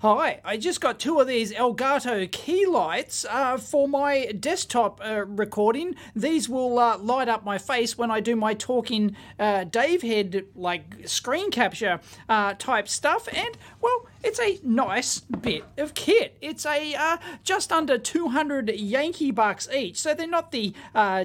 Hi, 0.00 0.40
I 0.44 0.58
just 0.58 0.80
got 0.80 1.00
two 1.00 1.18
of 1.18 1.26
these 1.26 1.52
Elgato 1.52 2.30
key 2.30 2.66
lights 2.66 3.26
uh, 3.28 3.56
for 3.56 3.88
my 3.88 4.26
desktop 4.26 5.00
uh, 5.04 5.24
recording. 5.26 5.96
These 6.14 6.48
will 6.48 6.78
uh, 6.78 6.98
light 6.98 7.28
up 7.28 7.44
my 7.44 7.58
face 7.58 7.98
when 7.98 8.08
I 8.08 8.20
do 8.20 8.36
my 8.36 8.54
talking 8.54 9.16
uh, 9.40 9.64
Dave 9.64 10.02
head 10.02 10.44
like 10.54 11.08
screen 11.08 11.50
capture 11.50 11.98
uh, 12.28 12.54
type 12.54 12.86
stuff, 12.86 13.28
and 13.34 13.58
well, 13.80 14.06
it's 14.22 14.40
a 14.40 14.58
nice 14.62 15.20
bit 15.20 15.64
of 15.76 15.94
kit. 15.94 16.36
It's 16.40 16.66
a 16.66 16.94
uh, 16.94 17.16
just 17.44 17.72
under 17.72 17.98
200 17.98 18.70
Yankee 18.70 19.30
bucks 19.30 19.68
each, 19.68 20.00
so 20.00 20.14
they're 20.14 20.26
not 20.26 20.52
the 20.52 20.74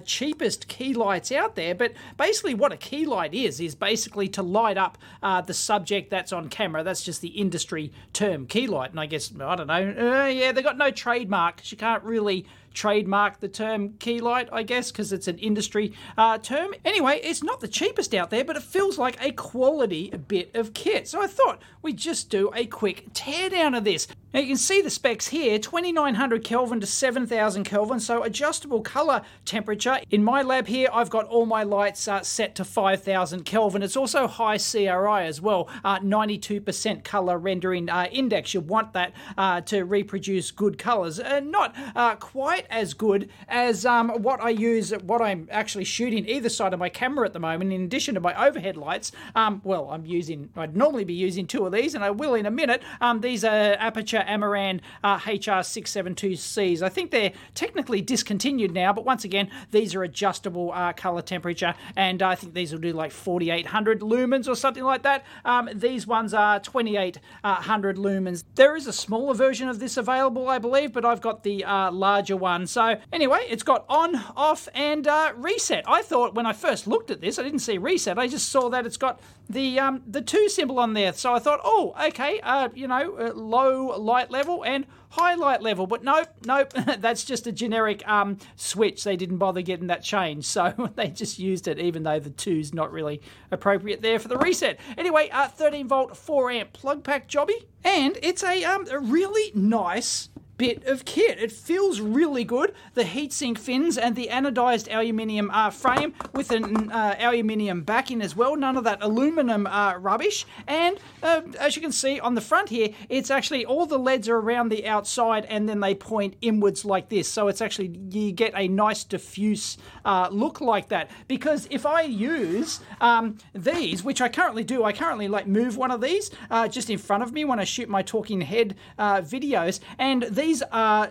cheapest 0.05 0.67
key 0.67 0.93
lights 0.93 1.31
out 1.31 1.55
there. 1.55 1.75
But 1.75 1.93
basically, 2.17 2.53
what 2.53 2.71
a 2.71 2.77
key 2.77 3.05
light 3.05 3.33
is 3.33 3.59
is 3.59 3.75
basically 3.75 4.27
to 4.29 4.43
light 4.43 4.77
up 4.77 4.97
the 5.21 5.53
subject 5.53 6.09
that's 6.09 6.31
on 6.31 6.49
camera. 6.49 6.83
That's 6.83 7.03
just 7.03 7.21
the 7.21 7.29
industry 7.29 7.91
term. 8.13 8.45
Key 8.47 8.67
light, 8.67 8.91
and 8.91 8.99
I 8.99 9.05
guess 9.05 9.31
I 9.39 9.55
don't 9.55 9.67
know. 9.67 10.23
Uh, 10.23 10.27
yeah, 10.27 10.51
they've 10.51 10.63
got 10.63 10.77
no 10.77 10.91
trademark. 10.91 11.71
You 11.71 11.77
can't 11.77 12.03
really 12.03 12.45
trademark 12.73 13.39
the 13.39 13.47
term 13.47 13.93
key 13.99 14.19
light, 14.19 14.49
I 14.51 14.63
guess, 14.63 14.91
because 14.91 15.13
it's 15.13 15.27
an 15.27 15.37
industry 15.37 15.93
uh, 16.17 16.37
term. 16.37 16.73
Anyway, 16.83 17.19
it's 17.23 17.43
not 17.43 17.59
the 17.59 17.67
cheapest 17.67 18.13
out 18.13 18.29
there, 18.29 18.43
but 18.43 18.55
it 18.55 18.63
feels 18.63 18.97
like 18.97 19.17
a 19.23 19.31
quality 19.31 20.09
bit 20.27 20.55
of 20.55 20.73
kit. 20.73 21.07
So 21.07 21.21
I 21.21 21.27
thought 21.27 21.61
we'd 21.81 21.97
just 21.97 22.29
do 22.29 22.51
a 22.55 22.65
quick 22.65 23.13
teardown 23.13 23.77
of 23.77 23.83
this. 23.83 24.07
Now 24.33 24.39
you 24.39 24.47
can 24.47 24.57
see 24.57 24.81
the 24.81 24.89
specs 24.89 25.27
here 25.27 25.59
2900 25.59 26.43
Kelvin 26.43 26.79
to 26.79 26.87
7000 26.87 27.65
Kelvin, 27.65 27.99
so 27.99 28.23
adjustable 28.23 28.81
color 28.81 29.21
temperature. 29.45 29.99
In 30.09 30.23
my 30.23 30.41
lab 30.41 30.65
here, 30.65 30.89
I've 30.91 31.11
got 31.11 31.27
all 31.27 31.45
my 31.45 31.61
lights 31.61 32.07
uh, 32.07 32.23
set 32.23 32.55
to 32.55 32.65
5000 32.65 33.43
Kelvin. 33.45 33.83
It's 33.83 33.95
also 33.95 34.25
high 34.25 34.57
CRI 34.57 35.27
as 35.27 35.39
well, 35.39 35.69
uh, 35.83 35.99
92% 35.99 37.03
color 37.03 37.37
rendering 37.37 37.91
uh, 37.91 38.07
index. 38.11 38.55
You 38.55 38.61
want 38.61 38.93
that 38.93 39.13
uh, 39.37 39.61
to 39.61 39.83
reproduce 39.83 40.49
good 40.49 40.79
colors. 40.79 41.19
Uh, 41.19 41.39
not 41.39 41.75
uh, 41.95 42.15
quite 42.15 42.65
as 42.71 42.95
good 42.95 43.29
as 43.47 43.85
um, 43.85 44.09
what 44.23 44.41
I 44.41 44.49
use, 44.49 44.89
what 45.03 45.21
I'm 45.21 45.47
actually 45.51 45.83
shooting 45.83 46.27
either 46.27 46.49
side 46.49 46.73
of 46.73 46.79
my 46.79 46.89
camera 46.89 47.27
at 47.27 47.33
the 47.33 47.39
moment, 47.39 47.71
in 47.71 47.83
addition 47.83 48.15
to 48.15 48.19
my 48.19 48.47
overhead 48.47 48.77
lights. 48.77 49.11
Um, 49.35 49.61
well, 49.63 49.91
I'm 49.91 50.07
using, 50.07 50.49
I'd 50.55 50.75
normally 50.75 51.03
be 51.03 51.13
using 51.13 51.45
two 51.45 51.67
of 51.67 51.71
these, 51.71 51.93
and 51.93 52.03
I 52.03 52.09
will 52.09 52.33
in 52.33 52.47
a 52.47 52.51
minute. 52.51 52.81
Um, 52.99 53.21
these 53.21 53.43
are 53.43 53.77
Aputure 53.77 54.22
Amaran 54.23 54.81
uh, 55.03 55.19
HR672Cs. 55.19 56.81
I 56.81 56.89
think 56.89 57.11
they're 57.11 57.33
technically 57.53 58.01
discontinued 58.01 58.73
now, 58.73 58.93
but 58.93 59.05
once 59.05 59.23
again, 59.23 59.49
these 59.71 59.95
are 59.95 60.03
adjustable 60.03 60.71
uh, 60.73 60.93
color 60.93 61.21
temperature, 61.21 61.75
and 61.95 62.21
I 62.21 62.35
think 62.35 62.53
these 62.53 62.71
will 62.71 62.79
do 62.79 62.93
like 62.93 63.11
4800 63.11 64.01
lumens 64.01 64.47
or 64.47 64.55
something 64.55 64.83
like 64.83 65.03
that. 65.03 65.25
Um, 65.45 65.69
these 65.73 66.07
ones 66.07 66.33
are 66.33 66.59
2800 66.59 67.97
lumens. 67.97 68.43
There 68.55 68.75
is 68.75 68.87
a 68.87 68.93
smaller 68.93 69.33
version 69.33 69.67
of 69.69 69.79
this 69.79 69.97
available, 69.97 70.47
I 70.49 70.59
believe, 70.59 70.93
but 70.93 71.05
I've 71.05 71.21
got 71.21 71.43
the 71.43 71.63
uh, 71.63 71.91
larger 71.91 72.37
one. 72.37 72.67
So 72.67 72.99
anyway, 73.11 73.45
it's 73.49 73.63
got 73.63 73.85
on, 73.89 74.15
off, 74.35 74.67
and 74.73 75.07
uh, 75.07 75.33
reset. 75.35 75.83
I 75.87 76.01
thought 76.01 76.35
when 76.35 76.45
I 76.45 76.53
first 76.53 76.87
looked 76.87 77.11
at 77.11 77.21
this, 77.21 77.39
I 77.39 77.43
didn't 77.43 77.59
see 77.59 77.77
reset. 77.77 78.17
I 78.17 78.27
just 78.27 78.49
saw 78.49 78.69
that 78.69 78.85
it's 78.85 78.97
got 78.97 79.19
the 79.49 79.79
um, 79.79 80.03
the 80.07 80.21
two 80.21 80.49
symbol 80.49 80.79
on 80.79 80.93
there. 80.93 81.13
So 81.13 81.33
I 81.33 81.39
thought, 81.39 81.59
oh, 81.63 81.93
okay, 82.07 82.39
uh, 82.41 82.69
you 82.73 82.87
know, 82.87 83.33
low, 83.35 83.97
low 83.97 84.12
light 84.13 84.29
level 84.29 84.63
and 84.63 84.85
high 85.09 85.33
light 85.33 85.61
level. 85.63 85.87
But 85.87 86.03
nope, 86.03 86.27
nope, 86.45 86.71
that's 86.99 87.23
just 87.23 87.47
a 87.47 87.51
generic 87.51 88.07
um, 88.07 88.37
switch. 88.55 89.03
They 89.03 89.17
didn't 89.17 89.37
bother 89.37 89.63
getting 89.63 89.87
that 89.87 90.03
change, 90.03 90.45
so 90.45 90.91
they 90.95 91.07
just 91.07 91.39
used 91.39 91.67
it, 91.67 91.79
even 91.79 92.03
though 92.03 92.19
the 92.19 92.29
two's 92.29 92.73
not 92.73 92.91
really 92.91 93.21
appropriate 93.49 94.03
there 94.03 94.19
for 94.19 94.27
the 94.27 94.37
reset. 94.37 94.79
Anyway, 94.99 95.29
uh, 95.31 95.47
13 95.47 95.87
volt, 95.87 96.15
4 96.15 96.51
amp 96.51 96.73
plug 96.73 97.03
pack 97.03 97.27
jobby, 97.27 97.65
and 97.83 98.17
it's 98.21 98.43
a 98.43 98.63
um, 98.63 98.85
a 98.91 98.99
really 98.99 99.51
nice 99.55 100.29
bit 100.57 100.85
of 100.85 101.05
kit. 101.05 101.39
It 101.39 101.51
feels 101.51 101.99
really 101.99 102.43
good. 102.43 102.73
The 102.93 103.03
heatsink 103.03 103.57
fins 103.57 103.97
and 103.97 104.15
the 104.15 104.29
anodized 104.31 104.87
aluminium 104.91 105.49
uh, 105.51 105.69
frame 105.69 106.13
with 106.33 106.51
an 106.51 106.91
uh, 106.91 107.15
aluminium 107.19 107.81
backing 107.81 108.21
as 108.21 108.35
well. 108.35 108.55
None 108.55 108.77
of 108.77 108.83
that 108.83 108.99
aluminum 109.01 109.67
uh, 109.67 109.97
rubbish. 109.97 110.45
And 110.67 110.97
uh, 111.21 111.41
as 111.59 111.75
you 111.75 111.81
can 111.81 111.91
see 111.91 112.19
on 112.19 112.35
the 112.35 112.41
front 112.41 112.69
here, 112.69 112.89
it's 113.09 113.31
actually 113.31 113.65
all 113.65 113.85
the 113.85 113.97
LEDs 113.97 114.29
are 114.29 114.37
around 114.37 114.69
the 114.69 114.87
outside 114.87 115.45
and 115.45 115.67
then 115.67 115.79
they 115.79 115.95
point 115.95 116.35
inwards 116.41 116.85
like 116.85 117.09
this. 117.09 117.27
So 117.27 117.47
it's 117.47 117.61
actually, 117.61 117.99
you 118.09 118.31
get 118.31 118.53
a 118.55 118.67
nice 118.67 119.03
diffuse 119.03 119.77
uh, 120.05 120.29
look 120.31 120.61
like 120.61 120.89
that. 120.89 121.09
Because 121.27 121.67
if 121.71 121.85
I 121.85 122.01
use 122.03 122.79
um, 123.01 123.37
these, 123.53 124.03
which 124.03 124.21
I 124.21 124.29
currently 124.29 124.63
do, 124.63 124.83
I 124.83 124.93
currently 124.93 125.27
like 125.27 125.47
move 125.47 125.77
one 125.77 125.91
of 125.91 126.01
these 126.01 126.29
uh, 126.51 126.67
just 126.67 126.89
in 126.89 126.97
front 126.97 127.23
of 127.23 127.33
me 127.33 127.43
when 127.43 127.59
I 127.59 127.63
shoot 127.63 127.89
my 127.89 128.01
talking 128.01 128.41
head 128.41 128.75
videos. 128.99 129.79
And 129.97 130.23
these 130.29 130.42
these 130.43 130.61
are 130.71 131.09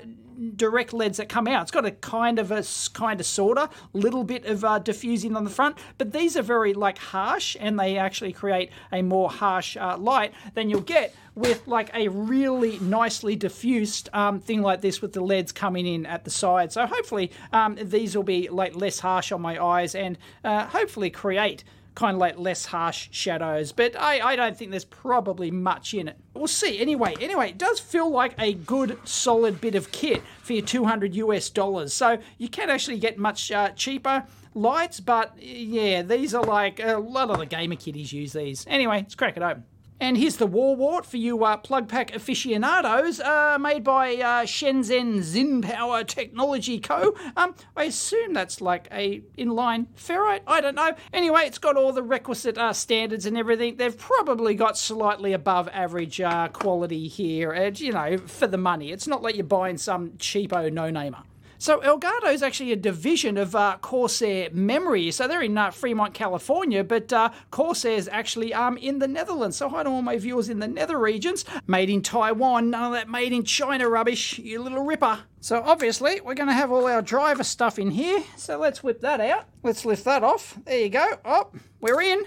direct 0.56 0.93
LEDs 0.93 1.19
that 1.19 1.28
come 1.28 1.47
out. 1.47 1.62
It's 1.62 1.70
got 1.70 1.84
a 1.84 1.91
kind 1.91 2.38
of 2.38 2.50
a 2.50 2.65
kind 2.93 3.20
of 3.20 3.26
sorta 3.26 3.70
little 3.93 4.25
bit 4.25 4.44
of 4.44 4.65
uh, 4.65 4.78
diffusing 4.78 5.37
on 5.37 5.44
the 5.44 5.50
front, 5.50 5.76
but 5.98 6.12
these 6.12 6.37
are 6.37 6.43
very 6.43 6.75
like 6.75 6.98
harsh, 6.98 7.56
and 7.60 7.78
they 7.78 7.97
actually 7.97 8.32
create 8.32 8.71
a 8.92 9.03
more 9.03 9.31
harsh 9.31 9.76
uh, 9.76 9.97
light 9.97 10.32
than 10.54 10.69
you'll 10.69 10.81
get 10.81 11.15
with 11.34 11.66
like 11.66 11.91
a 11.94 12.09
really 12.09 12.78
nicely 12.81 13.37
diffused 13.37 14.09
um, 14.12 14.38
thing 14.38 14.60
like 14.60 14.81
this 14.82 15.00
with 15.00 15.12
the 15.12 15.21
LEDs 15.22 15.53
coming 15.53 15.87
in 15.87 16.04
at 16.04 16.25
the 16.25 16.31
side. 16.31 16.72
So 16.72 16.87
hopefully 16.87 17.31
um, 17.53 17.78
these 17.81 18.15
will 18.15 18.22
be 18.25 18.48
like 18.48 18.76
less 18.76 18.98
harsh 18.98 19.32
on 19.32 19.41
my 19.41 19.62
eyes 19.62 19.94
and 19.94 20.19
uh, 20.44 20.66
hopefully 20.66 21.09
create 21.09 21.65
kind 21.94 22.14
of 22.14 22.20
like 22.20 22.38
less 22.38 22.66
harsh 22.66 23.08
shadows, 23.10 23.72
but 23.72 23.94
I, 23.98 24.20
I 24.20 24.36
don't 24.36 24.56
think 24.56 24.70
there's 24.70 24.84
probably 24.84 25.50
much 25.50 25.94
in 25.94 26.08
it. 26.08 26.16
We'll 26.34 26.47
see. 26.47 26.80
Anyway, 26.80 27.14
anyway, 27.20 27.50
it 27.50 27.58
does 27.58 27.80
feel 27.80 28.10
like 28.10 28.34
a 28.38 28.54
good 28.54 28.98
solid 29.04 29.60
bit 29.60 29.75
of 29.75 29.92
kit 29.92 30.22
for 30.42 30.54
your 30.54 30.64
200 30.64 31.14
US 31.16 31.50
dollars. 31.50 31.92
So 31.92 32.19
you 32.38 32.48
can 32.48 32.70
actually 32.70 32.98
get 32.98 33.19
much 33.19 33.53
uh, 33.53 33.70
cheaper 33.70 34.25
lights, 34.54 35.00
but 35.00 35.34
yeah, 35.41 36.03
these 36.03 36.34
are 36.34 36.44
like 36.44 36.80
a 36.80 36.97
lot 36.97 37.30
of 37.30 37.38
the 37.38 37.47
gamer 37.47 37.76
kiddies 37.76 38.12
use 38.12 38.32
these. 38.32 38.64
Anyway, 38.69 38.98
let's 38.98 39.14
crack 39.14 39.36
it 39.36 39.42
open. 39.42 39.64
And 40.03 40.19
here's 40.19 40.35
the 40.35 40.49
wall 40.49 40.75
wart 40.75 41.07
for 41.07 41.17
you 41.17 41.45
uh, 41.45 41.57
plug 41.59 41.89
pack 41.89 42.13
aficionados, 42.13 43.21
uh, 43.21 43.57
made 43.61 43.85
by 43.85 44.17
uh, 44.17 44.45
Shenzhen 44.45 45.21
Zinpower 45.21 46.05
Technology 46.05 46.81
Co. 46.81 47.15
Um, 47.37 47.55
I 47.77 47.85
assume 47.85 48.33
that's 48.35 48.61
like 48.61 48.89
a 48.91 49.23
inline 49.39 49.87
ferrite. 49.97 50.41
I 50.45 50.61
don't 50.61 50.75
know. 50.75 50.97
Anyway, 51.13 51.43
it's 51.45 51.59
got 51.59 51.77
all 51.77 51.93
the 51.93 52.03
requisite 52.03 52.59
uh, 52.59 52.73
standards 52.73 53.27
and 53.27 53.39
everything. 53.39 53.77
They've 53.77 53.97
probably 53.97 54.57
got 54.57 54.77
slightly 54.77 55.35
above 55.35 55.69
average 55.69 56.21
uh, 56.21 56.49
quality 56.49 57.07
here, 57.07 57.53
and 57.53 57.79
you 57.79 57.93
know, 57.93 58.19
for 58.19 58.49
the 58.49 58.59
money. 58.59 58.91
It's 58.91 59.07
not 59.07 59.23
like 59.23 59.37
you're 59.37 59.45
buying 59.45 59.79
some 59.79 60.11
cheapo 60.19 60.73
no-namer. 60.73 61.23
So 61.62 61.78
Elgato 61.78 62.34
is 62.34 62.43
actually 62.43 62.73
a 62.73 62.77
division 62.77 63.39
of 63.39 63.55
uh, 63.55 63.77
Corsair 63.81 64.49
Memory. 64.53 65.12
So 65.12 65.28
they're 65.28 65.43
in 65.43 65.56
uh, 65.56 65.71
Fremont, 65.71 66.12
California, 66.12 66.83
but 66.83 67.12
uh, 67.12 67.31
Corsair 67.53 67.93
is 67.93 68.09
actually 68.11 68.53
um, 68.53 68.77
in 68.78 68.99
the 68.99 69.06
Netherlands. 69.06 69.59
So 69.59 69.69
hi 69.69 69.84
to 69.84 69.89
all 69.89 70.03
my 70.03 70.19
viewers 70.19 70.49
in 70.49 70.59
the 70.59 70.67
nether 70.67 70.99
regions. 70.99 71.45
Made 71.69 71.89
in 71.89 72.03
Taiwan, 72.03 72.71
none 72.71 72.87
of 72.87 72.93
that 72.95 73.09
made 73.09 73.33
in 73.33 73.45
China 73.45 73.89
rubbish, 73.89 74.41
you 74.41 74.61
little 74.61 74.83
ripper. 74.83 75.21
So 75.39 75.62
obviously 75.65 76.21
we're 76.21 76.34
going 76.34 76.49
to 76.49 76.53
have 76.53 76.72
all 76.72 76.89
our 76.89 77.01
driver 77.01 77.45
stuff 77.45 77.78
in 77.78 77.93
here. 77.93 78.25
So 78.37 78.59
let's 78.59 78.83
whip 78.83 79.01
that 79.03 79.21
out. 79.21 79.47
Let's 79.62 79.84
lift 79.84 80.05
that 80.05 80.25
off. 80.25 80.59
There 80.65 80.81
you 80.81 80.89
go. 80.89 81.21
Oh, 81.25 81.53
we're 81.81 82.03
in. 82.03 82.25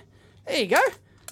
There 0.47 0.59
you 0.59 0.68
go. 0.68 0.81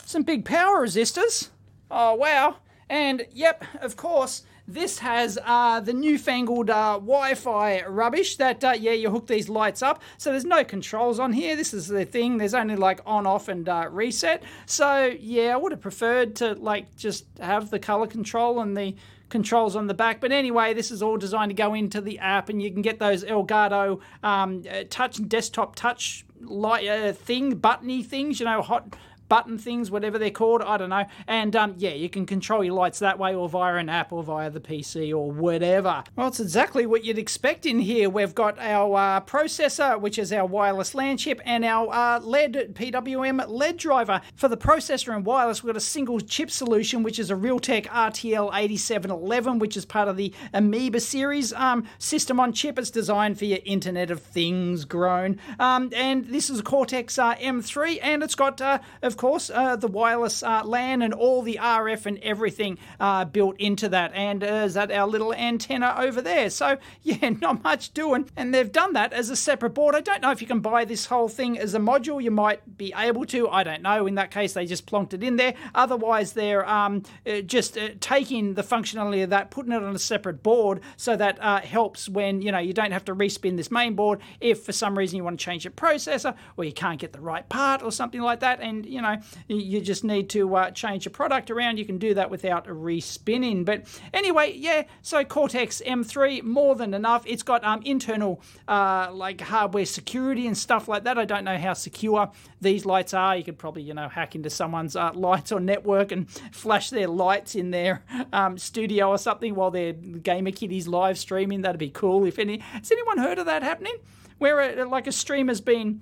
Some 0.04 0.24
big 0.24 0.44
power 0.44 0.86
resistors. 0.86 1.52
Oh, 1.90 2.16
wow. 2.16 2.58
And 2.90 3.26
yep, 3.32 3.64
of 3.80 3.96
course, 3.96 4.44
this 4.68 5.00
has 5.00 5.38
uh, 5.44 5.80
the 5.82 5.94
newfangled 5.94 6.70
uh, 6.70 6.94
Wi-Fi 6.94 7.84
rubbish 7.86 8.38
that, 8.38 8.64
uh, 8.64 8.74
yeah, 8.80 8.94
you 8.94 9.10
hook 9.10 9.28
these 9.28 9.50
lights 9.50 9.82
up. 9.82 10.02
So 10.18 10.32
there's 10.32 10.46
no 10.46 10.64
controls 10.64 11.20
on 11.20 11.34
here. 11.34 11.56
This 11.56 11.74
is 11.74 11.88
the 11.88 12.06
thing. 12.06 12.38
There's 12.38 12.54
only 12.54 12.76
like 12.76 13.02
on, 13.06 13.28
off, 13.28 13.50
and 13.50 13.68
uh, 13.68 13.90
reset. 13.92 14.44
So 14.66 15.16
yeah, 15.20 15.54
I 15.54 15.58
would 15.58 15.72
have 15.72 15.82
preferred 15.82 16.36
to 16.38 16.54
like 16.54 16.96
just 16.96 17.26
have 17.40 17.70
the 17.72 17.80
color 17.80 18.08
control 18.08 18.62
and 18.62 18.76
the 18.78 18.96
controls 19.30 19.76
on 19.76 19.88
the 19.88 19.94
back. 19.94 20.22
But 20.22 20.32
anyway, 20.32 20.74
this 20.74 20.92
is 20.92 21.02
all 21.02 21.18
designed 21.18 21.50
to 21.50 21.56
go 21.56 21.74
into 21.74 22.00
the 22.00 22.20
app, 22.20 22.50
and 22.50 22.62
you 22.62 22.72
can 22.72 22.82
get 22.82 23.00
those 23.00 23.26
Elgato 23.26 24.00
um, 24.24 24.64
uh, 24.70 24.84
touch 24.90 25.28
desktop 25.28 25.76
touch 25.76 26.26
light 26.40 26.88
uh, 26.88 27.12
thing, 27.12 27.56
buttony 27.56 28.04
things. 28.04 28.40
You 28.40 28.46
know, 28.46 28.62
hot 28.62 28.96
button 29.30 29.58
things, 29.58 29.90
whatever 29.92 30.18
they're 30.18 30.30
called. 30.30 30.62
I 30.62 30.78
don't 30.78 30.90
know. 30.90 31.06
And 31.28 31.56
um, 31.56 31.76
yeah, 31.78 31.94
you 31.94 32.10
can 32.10 32.26
control 32.26 32.64
your 32.64 32.74
lights 32.74 33.00
that 33.00 33.20
way 33.20 33.36
or 33.36 33.50
via 33.50 33.76
an 33.76 33.90
app 33.90 34.12
or 34.12 34.24
via 34.24 34.50
the 34.50 34.60
PC 34.60 35.12
or 35.12 35.32
whatever. 35.32 36.04
Well, 36.16 36.28
it's 36.28 36.40
exactly 36.40 36.86
what 36.86 37.04
you'd 37.04 37.18
expect 37.18 37.66
in 37.66 37.80
here. 37.80 38.10
We've 38.10 38.36
got 38.36 38.60
our 38.60 38.96
uh, 38.96 39.22
processor, 39.22 40.00
which 40.00 40.18
is 40.18 40.32
our 40.32 40.46
wireless 40.46 40.94
LAN 40.96 41.18
chip, 41.18 41.42
and 41.46 41.66
our 41.66 41.94
uh, 41.94 42.20
LED 42.20 42.76
PWM 42.76 43.48
LED 43.48 43.78
driver. 43.78 44.22
For 44.36 44.48
the 44.48 44.58
processor 44.58 45.16
and 45.16 45.26
wireless, 45.26 45.64
we've 45.64 45.74
got 45.74 45.78
a 45.78 45.82
single 45.82 46.20
chip 46.20 46.52
solution, 46.52 47.04
which 47.04 47.20
is 47.20 47.32
a 47.32 47.36
Realtek 47.36 47.88
RTL 47.88 48.52
8711, 48.54 49.60
which 49.60 49.78
is 49.78 49.86
part 49.86 50.08
of 50.08 50.18
the 50.18 50.34
Ameba 50.54 51.02
series 51.02 51.54
um, 51.54 51.86
system 51.98 52.40
on 52.40 52.54
chip. 52.54 52.78
It's 52.78 52.92
designed 52.92 53.38
for 53.40 53.46
your 53.46 53.60
Internet 53.66 54.12
of 54.12 54.22
Things 54.22 54.86
grown. 54.86 55.40
Um, 55.60 55.92
and 55.96 56.26
this 56.26 56.50
is 56.50 56.60
a 56.60 56.64
Cortex 56.64 57.18
uh, 57.18 57.36
M3, 57.36 58.00
and 58.02 58.24
it's 58.24 58.36
got, 58.36 58.62
uh, 58.62 58.80
of 59.02 59.13
of 59.14 59.18
course, 59.18 59.52
uh, 59.54 59.76
the 59.76 59.88
wireless 59.88 60.42
uh, 60.42 60.64
LAN 60.66 61.04
and 61.04 61.14
all 61.14 61.44
the 61.44 61.60
RF 61.62 62.08
and 62.08 62.18
everything 62.24 62.80
uh, 63.00 63.24
built 63.26 63.56
into 63.60 63.88
that. 63.90 64.12
And 64.16 64.44
uh, 64.44 64.64
is 64.66 64.74
that 64.74 64.92
our 64.92 65.08
little 65.08 65.32
antenna 65.36 65.94
over 66.00 66.20
there? 66.20 66.50
So, 66.50 66.78
yeah, 67.04 67.30
not 67.30 67.64
much 67.64 67.94
doing. 67.94 68.28
And 68.36 68.52
they've 68.52 68.72
done 68.72 68.94
that 68.94 69.14
as 69.14 69.30
a 69.30 69.36
separate 69.36 69.76
board. 69.76 69.94
I 69.94 70.02
don't 70.02 70.24
know 70.24 70.32
if 70.32 70.42
you 70.42 70.48
can 70.48 70.62
buy 70.62 70.84
this 70.86 71.06
whole 71.06 71.30
thing 71.30 71.60
as 71.60 71.76
a 71.76 71.80
module. 71.80 72.24
You 72.24 72.32
might 72.32 72.76
be 72.76 72.92
able 72.98 73.24
to. 73.26 73.48
I 73.50 73.62
don't 73.62 73.84
know. 73.84 74.08
In 74.08 74.16
that 74.16 74.32
case, 74.32 74.54
they 74.54 74.66
just 74.66 74.88
plonked 74.88 75.14
it 75.14 75.22
in 75.22 75.36
there. 75.36 75.54
Otherwise, 75.76 76.34
they're 76.34 76.68
um, 76.68 77.04
uh, 77.28 77.42
just 77.42 77.78
uh, 77.78 77.90
taking 78.00 78.56
the 78.56 78.64
functionality 78.64 79.24
of 79.24 79.30
that, 79.30 79.52
putting 79.52 79.74
it 79.74 79.84
on 79.84 79.94
a 79.94 80.00
separate 80.00 80.42
board 80.42 80.82
so 80.98 81.16
that 81.16 81.38
helps 81.64 82.10
when, 82.10 82.42
you 82.42 82.52
know, 82.52 82.58
you 82.58 82.74
don't 82.74 82.92
have 82.92 83.06
to 83.06 83.14
respin 83.14 83.58
this 83.58 83.70
main 83.70 83.94
board 83.94 84.22
if 84.42 84.64
for 84.64 84.72
some 84.72 84.98
reason 84.98 85.18
you 85.18 85.24
want 85.24 85.40
to 85.40 85.46
change 85.46 85.66
your 85.66 85.72
processor 85.72 86.36
or 86.58 86.64
you 86.64 86.74
can't 86.74 87.00
get 87.00 87.14
the 87.14 87.22
right 87.22 87.48
part 87.48 87.84
or 87.84 87.92
something 87.92 88.22
like 88.22 88.40
that. 88.40 88.60
And, 88.60 88.86
you 88.88 89.02
know, 89.02 89.03
you 89.48 89.82
just 89.82 90.04
need 90.04 90.30
to 90.32 90.56
uh, 90.56 90.72
change 90.72 91.06
your 91.06 91.12
product 91.12 91.52
around. 91.52 91.78
You 91.78 91.86
can 91.86 91.98
do 91.98 92.14
that 92.14 92.30
without 92.30 92.66
respinning. 92.68 93.66
But 93.66 93.84
anyway, 94.14 94.54
yeah, 94.56 94.84
so 95.02 95.24
Cortex 95.24 95.82
M3, 95.86 96.44
more 96.44 96.76
than 96.76 96.94
enough. 96.94 97.24
It's 97.26 97.44
got 97.44 97.64
um, 97.64 97.82
internal 97.84 98.42
uh, 98.68 99.10
like 99.12 99.42
hardware 99.42 99.86
security 99.86 100.48
and 100.48 100.58
stuff 100.58 100.88
like 100.88 101.04
that. 101.04 101.18
I 101.18 101.26
don't 101.26 101.44
know 101.44 101.58
how 101.58 101.74
secure 101.74 102.32
these 102.62 102.86
lights 102.86 103.14
are. 103.14 103.36
You 103.36 103.44
could 103.44 103.58
probably, 103.58 103.84
you 103.84 103.94
know, 103.94 104.08
hack 104.08 104.36
into 104.36 104.50
someone's 104.50 104.96
uh, 104.96 105.12
lights 105.14 105.52
or 105.52 105.60
network 105.60 106.12
and 106.12 106.30
flash 106.52 106.90
their 106.90 107.08
lights 107.08 107.56
in 107.56 107.72
their 107.72 108.04
um, 108.32 108.58
studio 108.58 109.10
or 109.10 109.18
something 109.18 109.56
while 109.56 109.72
their 109.72 109.94
gamer 109.94 110.52
kiddies 110.52 110.88
live 110.88 111.18
streaming. 111.18 111.62
That'd 111.62 111.80
be 111.80 111.90
cool. 111.90 112.26
If 112.26 112.40
any, 112.40 112.60
has 112.60 112.92
anyone 112.92 113.18
heard 113.18 113.40
of 113.40 113.46
that 113.46 113.64
happening? 113.64 113.96
Where 114.40 114.82
a, 114.82 114.86
like 114.86 115.08
a 115.08 115.12
streamer's 115.12 115.62
been 115.62 116.02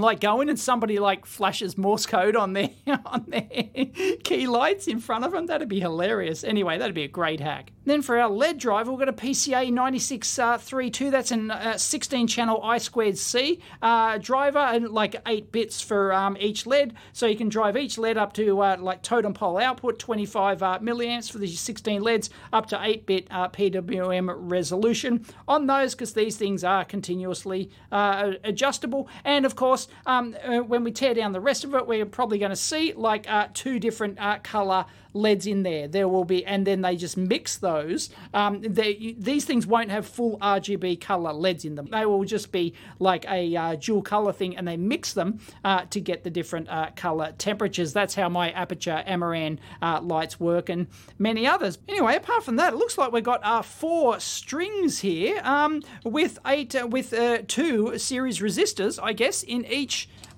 like 0.00 0.20
going 0.20 0.48
and 0.48 0.58
somebody 0.58 0.98
like 0.98 1.26
flashes 1.26 1.76
Morse 1.78 2.06
code 2.06 2.36
on 2.36 2.52
their 2.52 2.70
on 3.06 3.24
their 3.28 3.86
key 4.24 4.46
lights 4.46 4.86
in 4.86 5.00
front 5.00 5.24
of 5.24 5.32
them. 5.32 5.46
That'd 5.46 5.68
be 5.68 5.80
hilarious. 5.80 6.44
Anyway, 6.44 6.78
that'd 6.78 6.94
be 6.94 7.04
a 7.04 7.08
great 7.08 7.40
hack. 7.40 7.72
Then 7.88 8.02
for 8.02 8.18
our 8.18 8.28
LED 8.28 8.58
driver, 8.58 8.90
we've 8.90 8.98
got 8.98 9.08
a 9.08 9.14
PCA 9.14 9.72
9632. 9.72 11.06
Uh, 11.06 11.10
That's 11.10 11.32
a 11.32 11.78
16 11.78 12.26
channel 12.26 12.60
I 12.62 12.76
squared 12.76 13.16
C 13.16 13.62
uh, 13.80 14.18
driver 14.18 14.58
and 14.58 14.90
like 14.90 15.16
8 15.26 15.50
bits 15.50 15.80
for 15.80 16.12
um, 16.12 16.36
each 16.38 16.66
LED. 16.66 16.94
So 17.14 17.26
you 17.26 17.36
can 17.36 17.48
drive 17.48 17.78
each 17.78 17.96
LED 17.96 18.18
up 18.18 18.34
to 18.34 18.60
uh, 18.60 18.76
like 18.78 19.02
totem 19.02 19.32
pole 19.32 19.56
output, 19.56 19.98
25 19.98 20.62
uh, 20.62 20.78
milliamps 20.80 21.32
for 21.32 21.38
the 21.38 21.46
16 21.46 22.02
LEDs, 22.02 22.28
up 22.52 22.66
to 22.66 22.78
8 22.80 23.06
bit 23.06 23.26
uh, 23.30 23.48
PWM 23.48 24.34
resolution 24.36 25.24
on 25.46 25.66
those 25.66 25.94
because 25.94 26.12
these 26.12 26.36
things 26.36 26.62
are 26.64 26.84
continuously 26.84 27.70
uh, 27.90 28.32
adjustable. 28.44 29.08
And 29.24 29.46
of 29.46 29.56
course, 29.56 29.87
um, 30.06 30.34
when 30.66 30.84
we 30.84 30.92
tear 30.92 31.14
down 31.14 31.32
the 31.32 31.40
rest 31.40 31.64
of 31.64 31.74
it, 31.74 31.86
we're 31.86 32.06
probably 32.06 32.38
going 32.38 32.50
to 32.50 32.56
see 32.56 32.92
like 32.94 33.26
two 33.54 33.78
different 33.78 34.18
color 34.42 34.86
LEDs 35.14 35.46
in 35.46 35.62
there. 35.62 35.88
There 35.88 36.08
will 36.08 36.24
be, 36.24 36.44
and 36.44 36.66
then 36.66 36.82
they 36.82 36.96
just 36.96 37.16
mix 37.16 37.56
those. 37.56 38.10
Um, 38.34 38.60
they, 38.62 39.14
these 39.18 39.44
things 39.44 39.66
won't 39.66 39.90
have 39.90 40.06
full 40.06 40.38
RGB 40.38 41.00
color 41.00 41.32
LEDs 41.32 41.64
in 41.64 41.74
them. 41.74 41.86
They 41.86 42.06
will 42.06 42.24
just 42.24 42.52
be 42.52 42.74
like 42.98 43.24
a 43.28 43.56
uh, 43.56 43.74
dual 43.76 44.02
color 44.02 44.32
thing, 44.32 44.56
and 44.56 44.66
they 44.66 44.76
mix 44.76 45.12
them 45.12 45.40
uh, 45.64 45.84
to 45.90 46.00
get 46.00 46.24
the 46.24 46.30
different 46.30 46.68
uh, 46.68 46.90
color 46.96 47.34
temperatures. 47.38 47.92
That's 47.92 48.14
how 48.14 48.28
my 48.28 48.52
Aputure 48.52 49.06
Amaran 49.06 49.58
uh, 49.82 50.00
lights 50.02 50.38
work, 50.38 50.68
and 50.68 50.86
many 51.18 51.46
others. 51.46 51.78
Anyway, 51.88 52.16
apart 52.16 52.44
from 52.44 52.56
that, 52.56 52.74
it 52.74 52.76
looks 52.76 52.98
like 52.98 53.12
we've 53.12 53.24
got 53.24 53.44
uh, 53.44 53.62
four 53.62 54.20
strings 54.20 55.00
here 55.00 55.40
um, 55.42 55.82
with 56.04 56.38
eight 56.46 56.74
uh, 56.74 56.86
with 56.86 57.14
two 57.48 57.98
series 57.98 58.40
resistors, 58.40 58.98
I 59.02 59.12
guess, 59.12 59.42
in 59.42 59.64
each 59.66 59.77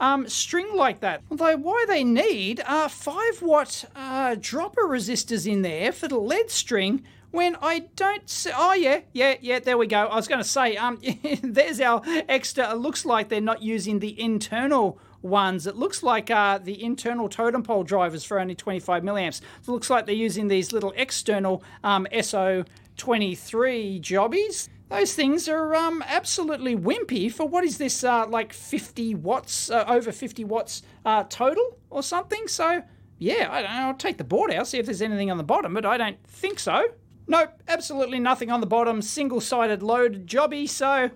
um, 0.01 0.29
string 0.29 0.75
like 0.75 1.01
that. 1.01 1.23
Although 1.31 1.57
why 1.57 1.85
they 1.87 2.05
need 2.05 2.61
uh, 2.67 2.89
5 2.89 3.43
watt 3.43 3.85
uh, 3.95 4.37
dropper 4.41 4.83
resistors 4.83 5.51
in 5.51 5.63
there 5.63 5.93
for 5.93 6.09
the 6.09 6.19
LED 6.19 6.51
string 6.51 7.03
when 7.31 7.57
I 7.63 7.81
don't 7.95 8.29
see, 8.29 8.51
oh 8.55 8.75
yeah, 8.75 9.01
yeah, 9.13 9.37
yeah, 9.41 9.61
there 9.61 9.79
we 9.79 9.87
go. 9.87 10.07
I 10.07 10.17
was 10.17 10.27
going 10.27 10.43
to 10.43 10.49
say, 10.49 10.77
um, 10.77 10.99
there's 11.43 11.81
our 11.81 12.03
extra, 12.29 12.73
it 12.73 12.79
looks 12.79 13.05
like 13.05 13.29
they're 13.29 13.41
not 13.41 13.63
using 13.63 14.01
the 14.01 14.21
internal 14.21 14.99
ones. 15.23 15.67
It 15.67 15.77
looks 15.77 16.03
like 16.03 16.31
uh, 16.31 16.59
the 16.59 16.83
internal 16.83 17.29
totem 17.29 17.63
pole 17.63 17.85
drivers 17.85 18.25
for 18.25 18.41
only 18.41 18.55
25 18.55 19.03
milliamps. 19.03 19.43
It 19.63 19.69
looks 19.69 19.91
like 19.91 20.07
they're 20.07 20.15
using 20.15 20.49
these 20.49 20.73
little 20.73 20.93
external 20.97 21.63
um, 21.85 22.07
SO23 22.13 24.01
jobbies. 24.01 24.69
Those 24.91 25.15
things 25.15 25.49
are 25.49 25.75
um, 25.77 26.03
absolutely 26.05 26.77
wimpy 26.77 27.33
for 27.33 27.47
what 27.47 27.63
is 27.63 27.79
this, 27.79 28.03
uh, 28.03 28.27
like 28.27 28.53
50 28.53 29.15
watts, 29.15 29.71
uh, 29.71 29.85
over 29.87 30.11
50 30.11 30.45
watts 30.45 30.83
uh, 31.05 31.25
total 31.29 31.79
or 31.91 32.03
something. 32.03 32.49
So, 32.49 32.83
yeah, 33.19 33.49
I. 33.49 33.63
I'll 33.63 33.95
take 33.95 34.19
the 34.19 34.25
board 34.25 34.53
out, 34.53 34.67
see 34.67 34.79
if 34.79 34.87
there's 34.87 35.01
anything 35.01 35.31
on 35.31 35.37
the 35.37 35.45
bottom, 35.45 35.75
but 35.75 35.87
I 35.87 35.97
don't 35.97 36.19
think 36.27 36.59
so. 36.59 36.85
Nope, 37.29 37.51
absolutely 37.69 38.19
nothing 38.19 38.51
on 38.51 38.61
the 38.61 38.67
bottom. 38.67 39.01
Single 39.01 39.41
sided 39.41 39.81
load 39.81 40.27
jobby. 40.27 40.69
So, 40.69 41.11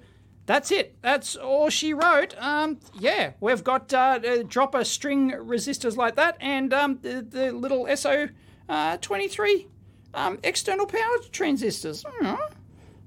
that's 0.46 0.70
it. 0.70 0.96
That's 1.02 1.34
all 1.34 1.68
she 1.68 1.94
wrote. 1.94 2.36
Um, 2.38 2.78
yeah, 2.96 3.32
we've 3.40 3.64
got 3.64 3.92
uh, 3.92 4.44
dropper 4.44 4.84
string 4.84 5.32
resistors 5.32 5.96
like 5.96 6.14
that 6.14 6.36
and 6.38 6.72
um, 6.72 6.98
the, 7.02 7.22
the 7.22 7.50
little 7.50 7.86
SO23 7.86 9.66
uh, 10.14 10.16
um, 10.16 10.38
external 10.44 10.86
power 10.86 11.16
transistors. 11.32 12.04
Mm-hmm. 12.04 12.54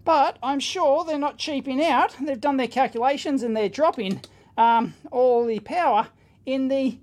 But 0.08 0.38
I'm 0.42 0.62
sure 0.62 1.04
they're 1.04 1.18
not 1.18 1.38
cheaping 1.38 1.84
out. 1.84 2.16
They've 2.22 2.40
done 2.40 2.56
their 2.56 2.70
calculations 2.70 3.44
and 3.44 3.58
they're 3.58 3.68
dropping 3.68 4.22
um, 4.58 4.94
all 5.12 5.46
the 5.46 5.60
power 5.60 6.08
in 6.46 6.70
the 6.70 6.98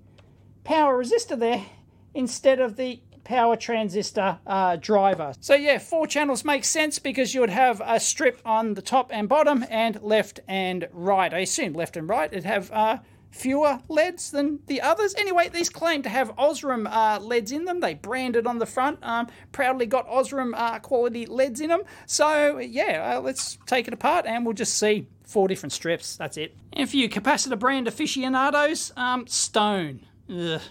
power 0.63 1.03
resistor 1.03 1.37
there 1.37 1.67
instead 2.15 2.59
of 2.59 2.77
the 2.77 3.01
power 3.23 3.55
transistor 3.55 4.39
uh, 4.47 4.77
driver. 4.77 5.35
So 5.39 5.53
yeah, 5.53 5.77
four 5.77 6.07
channels 6.07 6.43
makes 6.43 6.67
sense 6.67 6.97
because 6.97 7.35
you 7.35 7.41
would 7.41 7.51
have 7.51 7.79
a 7.85 7.99
strip 7.99 8.41
on 8.43 8.73
the 8.73 8.81
top 8.81 9.11
and 9.13 9.29
bottom 9.29 9.63
and 9.69 10.01
left 10.01 10.39
and 10.47 10.87
right. 10.91 11.31
I 11.31 11.39
assume 11.41 11.73
left 11.73 11.95
and 11.97 12.09
right 12.09 12.33
it'd 12.33 12.45
have 12.45 12.71
uh, 12.71 12.97
fewer 13.35 13.79
LEDs 13.89 14.31
than 14.31 14.59
the 14.67 14.81
others. 14.81 15.13
Anyway, 15.17 15.49
these 15.49 15.69
claim 15.69 16.01
to 16.01 16.09
have 16.09 16.33
Osram 16.37 16.87
uh, 16.89 17.19
LEDs 17.19 17.51
in 17.51 17.65
them. 17.65 17.81
They 17.81 17.93
branded 17.93 18.47
on 18.47 18.59
the 18.59 18.65
front, 18.65 18.99
um, 19.03 19.27
proudly 19.51 19.85
got 19.85 20.07
Osram 20.07 20.53
uh, 20.55 20.79
quality 20.79 21.25
LEDs 21.25 21.59
in 21.59 21.69
them. 21.69 21.83
So 22.05 22.59
yeah, 22.59 23.17
uh, 23.17 23.21
let's 23.21 23.57
take 23.65 23.87
it 23.87 23.93
apart 23.93 24.25
and 24.25 24.45
we'll 24.45 24.53
just 24.53 24.77
see 24.77 25.07
four 25.23 25.47
different 25.47 25.73
strips. 25.73 26.15
That's 26.15 26.37
it. 26.37 26.55
And 26.73 26.89
for 26.89 26.95
you 26.95 27.09
capacitor 27.09 27.59
brand 27.59 27.87
aficionados, 27.87 28.93
um, 28.95 29.27
Stone. 29.27 30.05
Ugh. 30.29 30.61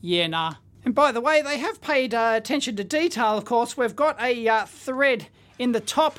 Yeah, 0.00 0.28
nah. 0.28 0.54
And 0.84 0.94
by 0.94 1.12
the 1.12 1.20
way, 1.20 1.42
they 1.42 1.58
have 1.58 1.80
paid 1.80 2.14
uh, 2.14 2.34
attention 2.36 2.76
to 2.76 2.84
detail, 2.84 3.36
of 3.36 3.44
course. 3.44 3.76
We've 3.76 3.94
got 3.94 4.20
a 4.20 4.48
uh, 4.48 4.66
thread 4.66 5.26
in 5.58 5.72
the 5.72 5.80
top 5.80 6.18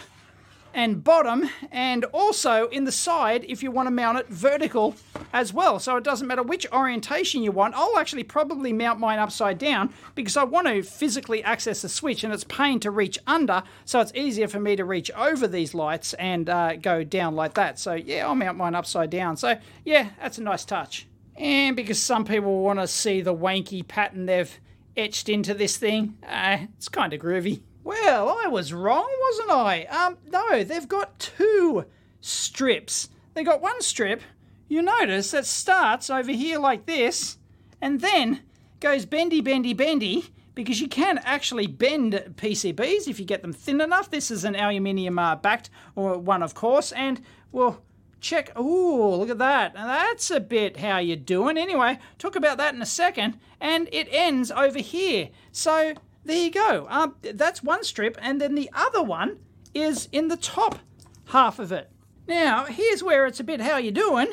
and 0.73 1.03
bottom 1.03 1.49
and 1.71 2.03
also 2.05 2.67
in 2.69 2.83
the 2.85 2.91
side 2.91 3.45
if 3.47 3.61
you 3.61 3.71
want 3.71 3.87
to 3.87 3.91
mount 3.91 4.17
it 4.17 4.27
vertical 4.27 4.95
as 5.31 5.53
well. 5.53 5.79
So 5.79 5.97
it 5.97 6.03
doesn't 6.03 6.27
matter 6.27 6.43
which 6.43 6.65
orientation 6.71 7.43
you 7.43 7.51
want. 7.51 7.75
I'll 7.75 7.97
actually 7.97 8.23
probably 8.23 8.73
mount 8.73 8.99
mine 8.99 9.19
upside 9.19 9.57
down 9.57 9.93
because 10.15 10.37
I 10.37 10.43
want 10.43 10.67
to 10.67 10.81
physically 10.83 11.43
access 11.43 11.81
the 11.81 11.89
switch 11.89 12.23
and 12.23 12.33
it's 12.33 12.43
pain 12.43 12.79
to 12.81 12.91
reach 12.91 13.19
under 13.27 13.63
so 13.85 13.99
it's 13.99 14.13
easier 14.15 14.47
for 14.47 14.59
me 14.59 14.75
to 14.75 14.85
reach 14.85 15.11
over 15.11 15.47
these 15.47 15.73
lights 15.73 16.13
and 16.15 16.49
uh, 16.49 16.75
go 16.75 17.03
down 17.03 17.35
like 17.35 17.53
that. 17.55 17.79
So 17.79 17.93
yeah, 17.93 18.25
I'll 18.25 18.35
mount 18.35 18.57
mine 18.57 18.75
upside 18.75 19.09
down. 19.09 19.37
So 19.37 19.57
yeah, 19.85 20.09
that's 20.19 20.37
a 20.37 20.43
nice 20.43 20.65
touch. 20.65 21.07
And 21.35 21.75
because 21.75 22.01
some 22.01 22.25
people 22.25 22.61
want 22.61 22.79
to 22.79 22.87
see 22.87 23.21
the 23.21 23.33
wanky 23.33 23.87
pattern 23.87 24.25
they've 24.27 24.59
etched 24.95 25.29
into 25.29 25.53
this 25.53 25.77
thing, 25.77 26.17
uh, 26.27 26.57
it's 26.77 26.89
kind 26.89 27.13
of 27.13 27.19
groovy. 27.19 27.61
Well, 27.83 28.39
I 28.43 28.47
was 28.47 28.71
wrong, 28.71 29.09
wasn't 29.21 29.51
I? 29.51 29.83
Um, 29.85 30.17
no, 30.29 30.63
they've 30.63 30.87
got 30.87 31.19
two 31.19 31.85
strips. 32.21 33.09
They 33.33 33.43
got 33.43 33.61
one 33.61 33.81
strip, 33.81 34.21
you 34.69 34.81
notice, 34.81 35.31
that 35.31 35.45
starts 35.45 36.09
over 36.09 36.31
here 36.31 36.59
like 36.59 36.85
this, 36.85 37.37
and 37.81 37.99
then 37.99 38.41
goes 38.79 39.05
bendy, 39.05 39.41
bendy, 39.41 39.73
bendy, 39.73 40.25
because 40.55 40.79
you 40.79 40.87
can 40.87 41.17
actually 41.19 41.67
bend 41.67 42.13
PCBs 42.35 43.07
if 43.07 43.19
you 43.19 43.25
get 43.25 43.41
them 43.41 43.53
thin 43.53 43.81
enough. 43.81 44.09
This 44.09 44.31
is 44.31 44.45
an 44.45 44.55
aluminium 44.55 45.19
uh, 45.19 45.35
backed 45.35 45.69
one, 45.95 46.43
of 46.43 46.53
course, 46.53 46.91
and 46.93 47.21
well, 47.51 47.81
check. 48.21 48.57
Ooh, 48.57 49.15
look 49.15 49.29
at 49.29 49.39
that. 49.39 49.73
That's 49.73 50.31
a 50.31 50.39
bit 50.39 50.77
how 50.77 50.99
you're 50.99 51.17
doing. 51.17 51.57
Anyway, 51.57 51.99
talk 52.17 52.35
about 52.35 52.57
that 52.59 52.73
in 52.73 52.81
a 52.81 52.85
second, 52.85 53.39
and 53.59 53.89
it 53.91 54.07
ends 54.11 54.51
over 54.51 54.79
here. 54.79 55.29
So 55.51 55.95
there 56.25 56.37
you 56.37 56.51
go. 56.51 56.87
Um, 56.89 57.15
that's 57.21 57.63
one 57.63 57.83
strip, 57.83 58.17
and 58.21 58.39
then 58.39 58.55
the 58.55 58.69
other 58.73 59.03
one 59.03 59.39
is 59.73 60.07
in 60.11 60.27
the 60.27 60.37
top 60.37 60.79
half 61.25 61.59
of 61.59 61.71
it. 61.71 61.89
Now, 62.27 62.65
here's 62.65 63.03
where 63.03 63.25
it's 63.25 63.39
a 63.39 63.43
bit 63.43 63.61
how 63.61 63.77
you 63.77 63.91
doing. 63.91 64.27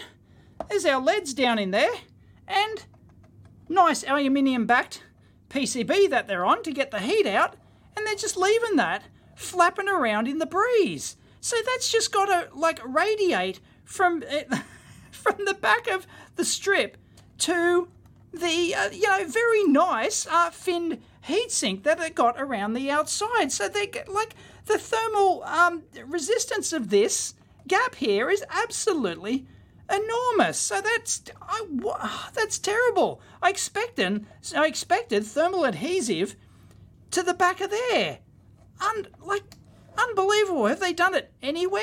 There's 0.68 0.84
our 0.84 1.00
LEDs 1.00 1.34
down 1.34 1.58
in 1.58 1.70
there, 1.70 1.92
and 2.46 2.84
nice 3.68 4.04
aluminium 4.04 4.66
backed 4.66 5.02
PCB 5.48 6.10
that 6.10 6.28
they're 6.28 6.44
on 6.44 6.62
to 6.62 6.72
get 6.72 6.90
the 6.90 7.00
heat 7.00 7.26
out, 7.26 7.56
and 7.96 8.06
they're 8.06 8.14
just 8.14 8.36
leaving 8.36 8.76
that 8.76 9.02
flapping 9.34 9.88
around 9.88 10.28
in 10.28 10.38
the 10.38 10.46
breeze. 10.46 11.16
So 11.40 11.56
that's 11.64 11.90
just 11.90 12.12
got 12.12 12.26
to 12.26 12.54
like 12.54 12.80
radiate 12.84 13.60
from 13.84 14.22
from 15.10 15.44
the 15.44 15.54
back 15.54 15.88
of 15.88 16.06
the 16.36 16.44
strip 16.44 16.96
to 17.38 17.88
the 18.32 18.74
uh, 18.74 18.90
you 18.90 19.08
know 19.08 19.24
very 19.26 19.64
nice 19.64 20.26
uh, 20.26 20.50
finned 20.50 21.02
heatsink 21.28 21.82
that 21.82 22.00
it 22.00 22.14
got 22.14 22.40
around 22.40 22.72
the 22.72 22.90
outside. 22.90 23.52
So 23.52 23.68
they 23.68 23.86
get 23.86 24.08
like 24.08 24.34
the 24.66 24.78
thermal 24.78 25.42
um, 25.44 25.82
resistance 26.06 26.72
of 26.72 26.90
this 26.90 27.34
gap 27.66 27.94
here 27.96 28.30
is 28.30 28.44
absolutely 28.50 29.46
enormous. 29.90 30.58
So 30.58 30.80
that's 30.80 31.22
I, 31.42 32.30
that's 32.34 32.58
terrible. 32.58 33.20
I 33.42 33.50
expected 33.50 34.26
I 34.56 34.66
expected 34.66 35.24
thermal 35.24 35.64
adhesive 35.64 36.36
to 37.10 37.22
the 37.22 37.34
back 37.34 37.60
of 37.60 37.70
there. 37.70 38.18
Un, 38.80 39.06
like 39.20 39.56
unbelievable. 39.98 40.66
Have 40.66 40.80
they 40.80 40.92
done 40.92 41.14
it 41.14 41.32
anywhere? 41.42 41.82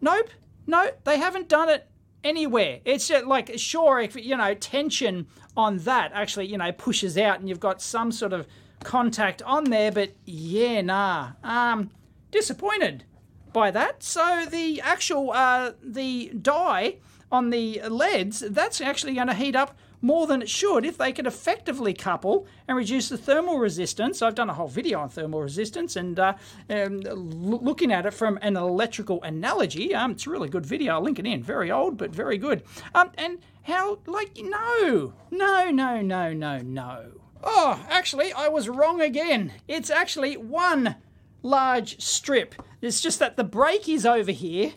Nope. 0.00 0.30
No, 0.66 0.90
they 1.04 1.18
haven't 1.18 1.48
done 1.48 1.70
it 1.70 1.88
anywhere. 2.24 2.80
It's 2.84 3.10
like 3.10 3.58
sure 3.58 4.00
if 4.00 4.16
you 4.16 4.36
know 4.36 4.54
tension 4.54 5.26
on 5.56 5.78
that 5.78 6.12
actually 6.14 6.46
you 6.46 6.58
know 6.58 6.72
pushes 6.72 7.18
out 7.18 7.40
and 7.40 7.48
you've 7.48 7.60
got 7.60 7.82
some 7.82 8.12
sort 8.12 8.32
of 8.32 8.46
contact 8.84 9.42
on 9.42 9.64
there, 9.64 9.90
but 9.92 10.12
yeah, 10.24 10.80
nah. 10.82 11.32
Um, 11.42 11.90
disappointed 12.30 13.04
by 13.52 13.70
that. 13.70 14.02
So 14.02 14.46
the 14.46 14.80
actual 14.80 15.32
uh, 15.32 15.72
the 15.82 16.30
die 16.40 16.96
on 17.30 17.50
the 17.50 17.80
LEDs 17.82 18.40
that's 18.40 18.80
actually 18.80 19.14
going 19.14 19.26
to 19.26 19.34
heat 19.34 19.56
up 19.56 19.76
more 20.00 20.26
than 20.26 20.42
it 20.42 20.48
should 20.48 20.84
if 20.84 20.96
they 20.96 21.12
could 21.12 21.26
effectively 21.26 21.94
couple 21.94 22.46
and 22.66 22.76
reduce 22.76 23.08
the 23.08 23.18
thermal 23.18 23.58
resistance. 23.58 24.22
I've 24.22 24.34
done 24.34 24.50
a 24.50 24.54
whole 24.54 24.68
video 24.68 25.00
on 25.00 25.08
thermal 25.08 25.42
resistance 25.42 25.96
and 25.96 26.18
uh, 26.18 26.34
um, 26.70 27.00
looking 27.00 27.92
at 27.92 28.06
it 28.06 28.14
from 28.14 28.38
an 28.42 28.56
electrical 28.56 29.22
analogy. 29.22 29.94
Um, 29.94 30.12
it's 30.12 30.26
a 30.26 30.30
really 30.30 30.48
good 30.48 30.66
video. 30.66 30.94
I'll 30.94 31.02
link 31.02 31.18
it 31.18 31.26
in. 31.26 31.42
Very 31.42 31.70
old, 31.70 31.96
but 31.96 32.10
very 32.10 32.38
good. 32.38 32.62
Um, 32.94 33.10
and 33.16 33.38
how, 33.62 33.98
like, 34.06 34.38
no, 34.42 35.14
no, 35.30 35.70
no, 35.70 36.00
no, 36.00 36.32
no, 36.32 36.58
no. 36.58 37.12
Oh, 37.42 37.84
actually, 37.88 38.32
I 38.32 38.48
was 38.48 38.68
wrong 38.68 39.00
again. 39.00 39.52
It's 39.68 39.90
actually 39.90 40.36
one 40.36 40.96
large 41.42 42.00
strip. 42.00 42.54
It's 42.80 43.00
just 43.00 43.18
that 43.18 43.36
the 43.36 43.44
break 43.44 43.88
is 43.88 44.04
over 44.06 44.32
here, 44.32 44.72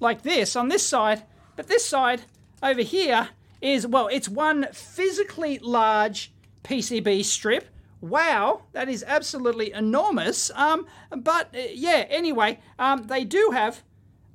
like 0.00 0.22
this, 0.22 0.56
on 0.56 0.68
this 0.68 0.86
side, 0.86 1.22
but 1.56 1.68
this 1.68 1.86
side 1.86 2.22
over 2.62 2.82
here 2.82 3.28
is, 3.62 3.86
well, 3.86 4.08
it's 4.08 4.28
one 4.28 4.66
physically 4.72 5.58
large 5.60 6.32
PCB 6.64 7.24
strip. 7.24 7.68
Wow, 8.00 8.62
that 8.72 8.88
is 8.88 9.04
absolutely 9.06 9.72
enormous. 9.72 10.50
Um, 10.54 10.86
but 11.16 11.54
uh, 11.54 11.60
yeah, 11.72 12.04
anyway, 12.10 12.58
um, 12.78 13.04
they 13.04 13.24
do 13.24 13.50
have 13.52 13.82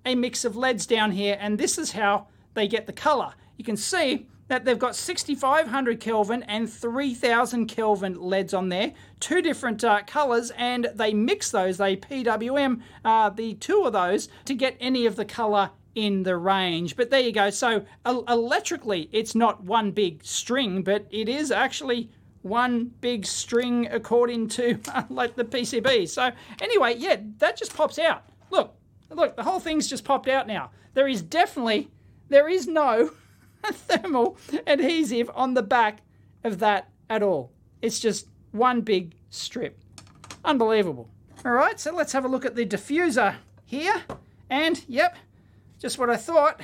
a 0.05 0.15
mix 0.15 0.46
of 0.46 0.55
LEDs 0.55 0.86
down 0.86 1.12
here, 1.12 1.38
and 1.39 1.57
this 1.57 1.77
is 1.77 1.91
how 1.91 2.27
they 2.53 2.67
get 2.67 2.88
the 2.88 2.93
color. 2.93 3.34
You 3.57 3.65
can 3.65 3.75
see 3.75 4.27
that 4.48 4.63
they've 4.63 4.79
got 4.79 4.96
6500 4.96 6.00
Kelvin 6.00 6.43
and 6.43 6.72
3000 6.72 7.67
Kelvin 7.67 8.19
LEDs 8.19 8.53
on 8.53 8.69
there, 8.69 8.93
two 9.19 9.41
different 9.41 9.84
uh, 9.84 10.01
colors, 10.07 10.51
and 10.51 10.89
they 10.96 11.13
mix 11.13 11.51
those, 11.51 11.77
they 11.77 11.98
PWM 11.98 12.81
uh, 13.03 13.29
the 13.29 13.55
two 13.55 13.84
of 13.84 13.93
those 13.93 14.29
to 14.46 14.53
get 14.53 14.77
any 14.79 15.05
of 15.05 15.17
the 15.17 15.25
color 15.25 15.72
in 15.98 16.22
the 16.22 16.38
range. 16.38 16.96
But 16.96 17.10
there 17.10 17.20
you 17.20 17.32
go. 17.32 17.50
So 17.50 17.84
electrically, 18.06 19.10
it's 19.12 19.34
not 19.34 19.63
one 19.63 19.89
big 19.89 20.24
string, 20.24 20.84
but 20.84 21.08
it 21.10 21.27
is 21.27 21.50
actually 21.51 22.12
one 22.44 22.92
big 23.01 23.25
string 23.25 23.88
according 23.92 24.48
to 24.50 24.80
uh, 24.94 25.04
like 25.10 25.36
the 25.36 25.44
PCB. 25.44 26.08
So 26.08 26.32
anyway, 26.62 26.96
yeah, 27.00 27.16
that 27.39 27.58
just 27.58 27.75
pops 27.75 27.98
out. 27.98 28.30
Look, 28.51 28.75
look, 29.10 29.36
the 29.36 29.42
whole 29.42 29.60
thing's 29.60 29.89
just 29.89 30.06
popped 30.06 30.30
out 30.30 30.46
now. 30.46 30.70
There 30.94 31.08
is 31.08 31.24
definitely, 31.24 31.89
there 32.30 32.48
is 32.48 32.68
no 32.68 33.10
thermal 33.66 34.38
adhesive 34.68 35.32
on 35.34 35.56
the 35.56 35.63
back 35.63 36.04
of 36.44 36.60
that 36.60 36.92
at 37.10 37.24
all. 37.24 37.51
It's 37.82 38.00
just 38.00 38.27
one 38.51 38.82
big 38.82 39.16
strip. 39.32 39.80
Unbelievable. 40.46 41.10
All 41.44 41.54
right, 41.54 41.80
so 41.80 41.92
let's 41.92 42.13
have 42.13 42.24
a 42.24 42.27
look 42.27 42.46
at 42.46 42.56
the 42.56 42.68
diffuser 42.68 43.36
here. 43.66 44.04
And 44.50 44.84
yep, 44.88 45.18
just 45.79 45.98
what 45.98 46.10
I 46.10 46.17
thought. 46.17 46.62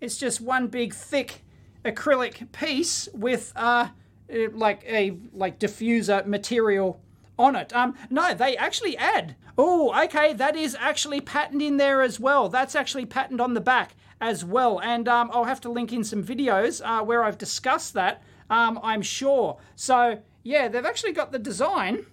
It's 0.00 0.16
just 0.16 0.40
one 0.40 0.68
big 0.68 0.94
thick 0.94 1.42
acrylic 1.84 2.52
piece 2.52 3.08
with 3.14 3.52
uh, 3.56 3.88
uh, 4.32 4.36
like 4.52 4.84
a 4.86 5.16
like 5.32 5.58
diffuser 5.58 6.26
material 6.26 7.00
on 7.38 7.56
it. 7.56 7.72
Um, 7.74 7.94
no, 8.10 8.34
they 8.34 8.56
actually 8.56 8.96
add. 8.96 9.36
Oh, 9.58 9.94
okay, 10.04 10.32
that 10.34 10.56
is 10.56 10.76
actually 10.78 11.20
patterned 11.20 11.62
in 11.62 11.76
there 11.76 12.02
as 12.02 12.20
well. 12.20 12.48
That's 12.48 12.74
actually 12.74 13.06
patterned 13.06 13.40
on 13.40 13.54
the 13.54 13.60
back 13.60 13.94
as 14.20 14.44
well. 14.44 14.80
And 14.80 15.08
um, 15.08 15.30
I'll 15.32 15.44
have 15.44 15.60
to 15.62 15.70
link 15.70 15.92
in 15.92 16.04
some 16.04 16.22
videos 16.22 16.82
uh, 16.84 17.02
where 17.04 17.24
I've 17.24 17.38
discussed 17.38 17.94
that, 17.94 18.22
um, 18.50 18.78
I'm 18.82 19.02
sure. 19.02 19.58
So, 19.74 20.20
yeah, 20.42 20.68
they've 20.68 20.84
actually 20.84 21.12
got 21.12 21.32
the 21.32 21.38
design 21.38 22.06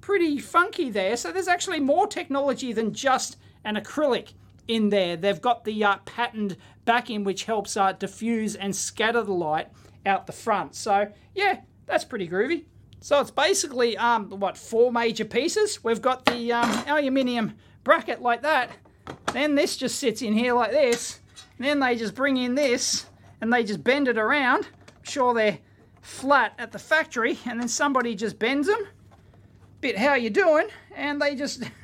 pretty 0.00 0.38
funky 0.38 0.90
there. 0.90 1.16
So 1.16 1.30
there's 1.30 1.48
actually 1.48 1.80
more 1.80 2.06
technology 2.06 2.72
than 2.72 2.92
just 2.92 3.36
an 3.64 3.76
acrylic 3.76 4.32
in 4.68 4.90
there. 4.90 5.16
They've 5.16 5.40
got 5.40 5.64
the 5.64 5.84
uh, 5.84 5.96
patterned 6.04 6.56
backing 6.84 7.24
which 7.24 7.44
helps 7.44 7.76
uh, 7.76 7.92
diffuse 7.92 8.54
and 8.54 8.74
scatter 8.74 9.22
the 9.22 9.32
light 9.32 9.68
out 10.06 10.26
the 10.26 10.32
front. 10.32 10.74
So 10.74 11.10
yeah, 11.34 11.60
that's 11.86 12.04
pretty 12.04 12.28
groovy. 12.28 12.64
So 13.00 13.20
it's 13.20 13.30
basically 13.30 13.96
um, 13.96 14.30
what 14.30 14.56
four 14.56 14.92
major 14.92 15.24
pieces. 15.24 15.82
We've 15.82 16.02
got 16.02 16.24
the 16.24 16.52
um, 16.52 16.70
aluminium 16.86 17.54
bracket 17.82 18.22
like 18.22 18.42
that. 18.42 18.70
Then 19.32 19.54
this 19.54 19.76
just 19.76 19.98
sits 19.98 20.22
in 20.22 20.34
here 20.34 20.54
like 20.54 20.70
this. 20.70 21.20
And 21.58 21.66
then 21.66 21.80
they 21.80 21.96
just 21.96 22.14
bring 22.14 22.36
in 22.36 22.54
this 22.54 23.06
and 23.40 23.52
they 23.52 23.64
just 23.64 23.82
bend 23.82 24.08
it 24.08 24.18
around. 24.18 24.64
I'm 24.64 25.04
sure 25.04 25.34
they're 25.34 25.58
flat 26.00 26.54
at 26.58 26.72
the 26.72 26.78
factory 26.78 27.38
and 27.44 27.60
then 27.60 27.68
somebody 27.68 28.14
just 28.14 28.38
bends 28.38 28.68
them. 28.68 28.86
Bit 29.80 29.98
how 29.98 30.14
you 30.14 30.30
doing? 30.30 30.68
And 30.94 31.20
they 31.20 31.34
just 31.34 31.64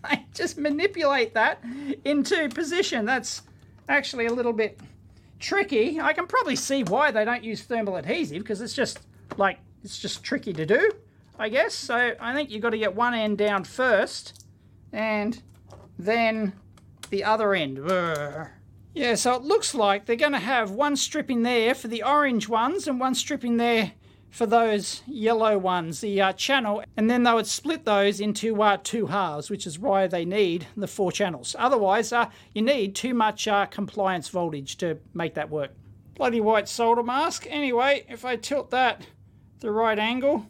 I 0.04 0.24
just 0.34 0.58
manipulate 0.58 1.34
that 1.34 1.62
into 2.04 2.48
position. 2.50 3.04
That's 3.04 3.42
actually 3.88 4.26
a 4.26 4.32
little 4.32 4.52
bit 4.52 4.78
tricky. 5.38 6.00
I 6.00 6.12
can 6.12 6.26
probably 6.26 6.56
see 6.56 6.84
why 6.84 7.10
they 7.10 7.24
don't 7.24 7.44
use 7.44 7.62
thermal 7.62 7.96
adhesive 7.96 8.42
because 8.42 8.60
it's 8.60 8.74
just 8.74 9.00
like, 9.36 9.58
it's 9.82 9.98
just 9.98 10.22
tricky 10.22 10.52
to 10.52 10.66
do, 10.66 10.92
I 11.38 11.48
guess. 11.48 11.74
So 11.74 12.14
I 12.20 12.34
think 12.34 12.50
you've 12.50 12.62
got 12.62 12.70
to 12.70 12.78
get 12.78 12.94
one 12.94 13.14
end 13.14 13.38
down 13.38 13.64
first 13.64 14.44
and 14.92 15.40
then 15.98 16.52
the 17.10 17.24
other 17.24 17.54
end. 17.54 17.78
Yeah, 18.94 19.14
so 19.14 19.34
it 19.34 19.42
looks 19.42 19.74
like 19.74 20.06
they're 20.06 20.16
going 20.16 20.32
to 20.32 20.38
have 20.38 20.70
one 20.70 20.96
strip 20.96 21.30
in 21.30 21.42
there 21.42 21.74
for 21.74 21.88
the 21.88 22.02
orange 22.02 22.48
ones 22.48 22.88
and 22.88 22.98
one 22.98 23.14
strip 23.14 23.44
in 23.44 23.56
there 23.56 23.92
for 24.30 24.46
those 24.46 25.02
yellow 25.06 25.56
ones, 25.58 26.00
the 26.00 26.20
uh, 26.20 26.32
channel, 26.32 26.82
and 26.96 27.10
then 27.10 27.22
they 27.22 27.32
would 27.32 27.46
split 27.46 27.84
those 27.84 28.20
into 28.20 28.62
uh, 28.62 28.76
two 28.82 29.06
halves, 29.06 29.50
which 29.50 29.66
is 29.66 29.78
why 29.78 30.06
they 30.06 30.24
need 30.24 30.66
the 30.76 30.86
four 30.86 31.10
channels. 31.10 31.56
Otherwise, 31.58 32.12
uh, 32.12 32.28
you 32.54 32.62
need 32.62 32.94
too 32.94 33.14
much 33.14 33.48
uh, 33.48 33.66
compliance 33.66 34.28
voltage 34.28 34.76
to 34.76 34.98
make 35.14 35.34
that 35.34 35.50
work. 35.50 35.70
Bloody 36.14 36.40
white 36.40 36.68
solder 36.68 37.02
mask. 37.02 37.46
Anyway, 37.48 38.04
if 38.08 38.24
I 38.24 38.36
tilt 38.36 38.70
that 38.70 39.06
the 39.60 39.70
right 39.70 39.98
angle, 39.98 40.46